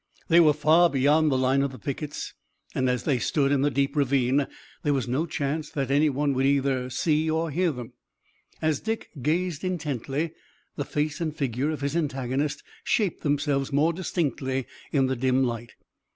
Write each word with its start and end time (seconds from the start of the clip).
They 0.29 0.39
were 0.39 0.53
far 0.53 0.89
beyond 0.89 1.31
the 1.31 1.37
line 1.37 1.61
of 1.61 1.71
the 1.71 1.77
pickets, 1.77 2.33
and 2.73 2.89
as 2.89 3.03
they 3.03 3.19
stood 3.19 3.51
in 3.51 3.61
the 3.61 3.69
deep 3.69 3.95
ravine 3.95 4.47
there 4.81 4.95
was 4.95 5.07
no 5.07 5.27
chance 5.27 5.69
that 5.69 5.91
any 5.91 6.09
one 6.09 6.33
would 6.33 6.45
either 6.47 6.89
see 6.89 7.29
or 7.29 7.51
hear 7.51 7.71
them. 7.71 7.93
As 8.63 8.79
Dick 8.79 9.11
gazed 9.21 9.63
intently, 9.63 10.31
the 10.75 10.85
face 10.85 11.21
and 11.21 11.35
figure 11.35 11.69
of 11.69 11.81
his 11.81 11.95
antagonist 11.95 12.63
shaped 12.83 13.21
themselves 13.21 13.71
more 13.71 13.93
distinctly 13.93 14.65
in 14.91 15.05
the 15.05 15.15
dim 15.15 15.43
light. 15.43 15.75